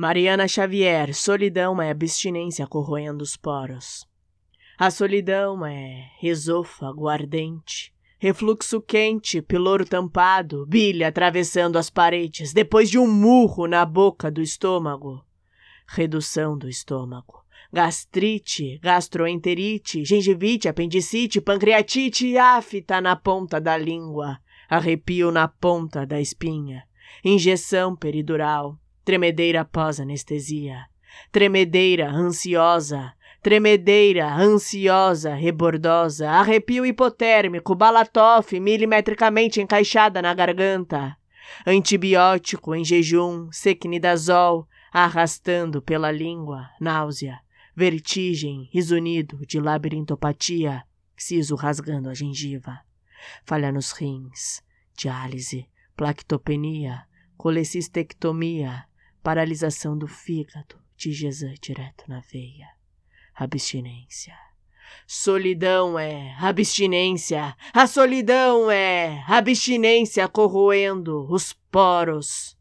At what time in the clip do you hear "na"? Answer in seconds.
13.66-13.84, 23.00-23.16, 25.32-25.48, 40.20-40.34, 62.08-62.20